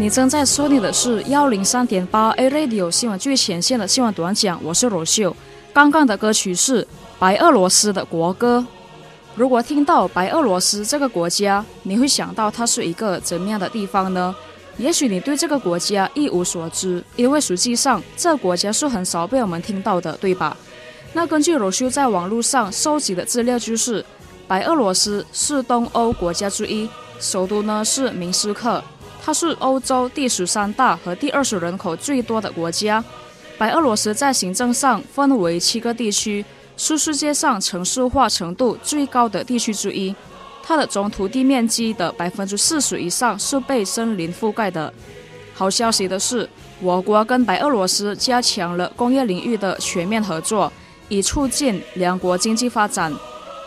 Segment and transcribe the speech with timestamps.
[0.00, 5.36] 你正在收听的是幺零三点八 A Radio 新闻最前线的新闻短讲，我是罗秀。
[5.74, 6.88] 刚刚的歌曲是
[7.18, 8.66] 白俄罗斯的国歌。
[9.34, 14.34] 如果听到白俄罗斯这个国家，你会想到它是一个怎么样的地方呢？
[14.78, 20.56] 也许你对这个国家一无所知，因为实际上这国家是很少被我们听到的，对吧？
[21.12, 24.02] 那根据罗修在网络上收集的资料，就是
[24.48, 26.88] 白俄罗斯是东欧国家之一，
[27.18, 28.82] 首都呢是明斯克。
[29.22, 33.04] 它是欧洲第十三大和第二十人口最多的国家。
[33.58, 36.44] 白俄罗斯在行政上分为七个地区，
[36.76, 40.14] 是世界上城市化程度最高的地区之一。
[40.62, 44.92] 它的总土地面积的百分之四十以上是被森林覆盖的。
[45.52, 46.48] 好消息的是，
[46.80, 50.72] 我国跟白俄罗斯加强了工业领域的全面合作，
[51.08, 53.12] 以促进两国经济发展。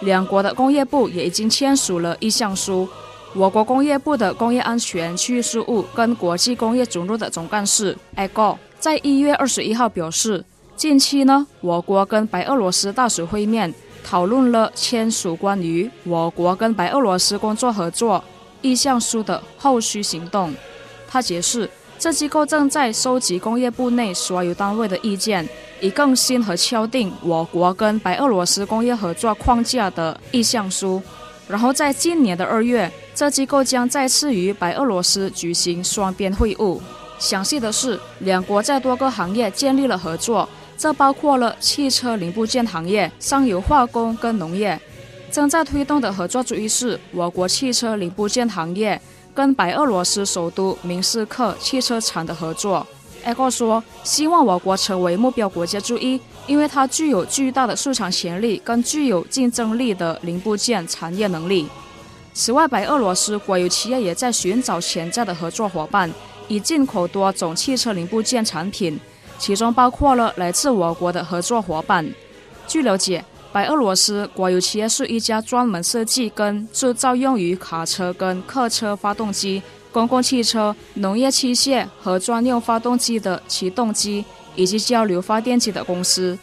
[0.02, 2.90] 两国的工业部也已经签署了意向书。
[3.36, 10.44] 我国工业部的工业安全区域事务跟国际工业总部的总干事艾高在一月二十一号表示，
[10.76, 13.74] 近期呢，我国跟白俄罗斯大使会面，
[14.04, 18.24] 讨论了签署关于我国跟白俄罗斯工作合作
[18.62, 20.54] 意向书的后续行动。
[21.08, 21.68] 他解释，
[21.98, 25.48] 这机构正在收集工业部内所有单位的意见，
[25.82, 31.02] 以更新和敲定我国跟白俄罗斯工业合作框架的意向书。
[31.48, 32.92] 然后在今年的二月。
[33.16, 36.80] 这机构将再次与白俄罗斯举行双边会晤。
[37.20, 44.80] 详细的是，两国在多个行业建立了合作，这包括了汽车零部件行业、上游化工跟农业。
[45.32, 49.00] 正在推动的合作主义是我国汽车零部件行业
[49.34, 52.86] 跟白俄罗斯首都明斯克汽车厂的合作。
[53.24, 61.68] 艾克说，希望我国成为目标国家之一，因为它具有巨大的市场潜力跟具有竞争力的零部件产业能力。
[62.34, 66.12] 此外，白俄罗斯国有企业也在寻找潜在的合作伙伴，
[66.48, 69.00] 以进口多种汽车零部件产品，
[69.38, 72.12] 其中包括了来自我国的合作伙伴。
[72.68, 79.62] 据了解，白俄罗斯国有企业是一家专门设计跟制造用于卡车跟客车发动机、
[79.92, 86.38] 公共汽车、农业器械和专用发动机的起动机以及交流发电机的公司。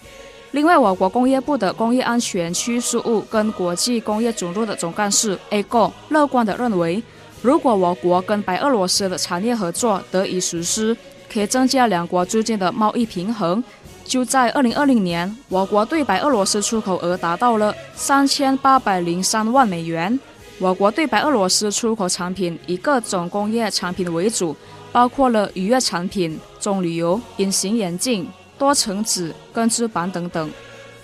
[0.52, 7.00] 另外，我国工业部的工业安全区事务跟国际工业总部的总干事 A 哥乐观地认为，
[7.40, 10.96] 如果我国跟白俄罗斯的产业合作得以实施，
[11.32, 13.62] 可以增加两国之间的贸易平衡。
[14.04, 20.18] 就在二零二零年，我国对白俄罗斯出口额达到了三千八百零三万美元。
[20.58, 24.56] 我国对白俄罗斯出口产品以各种工业产品为主，
[24.90, 28.28] 包括了渔业产品、棕榈油、隐形眼镜。
[28.60, 30.50] 多层纸、根治板等等。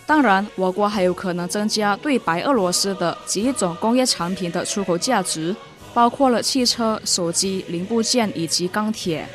[0.07, 5.57] 当然，我国还有可能增加对白俄罗斯的几种工业产品的出口价值，
[5.95, 9.27] 包括了汽车、手机零部件以及钢铁。